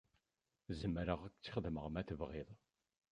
Zemreɣ 0.79 1.19
ad 1.23 1.31
ak-t-xedmeɣ 1.31 1.85
ma 1.89 2.01
tebɣiḍ. 2.07 2.49